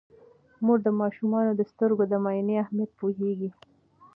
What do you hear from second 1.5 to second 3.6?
د سترګو د معاینې اهمیت پوهیږي.